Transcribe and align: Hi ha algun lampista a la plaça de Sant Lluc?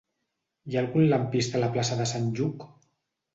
Hi 0.71 0.77
ha 0.77 0.79
algun 0.83 1.05
lampista 1.11 1.59
a 1.59 1.61
la 1.65 1.69
plaça 1.77 1.99
de 2.01 2.09
Sant 2.13 2.27
Lluc? 2.41 2.67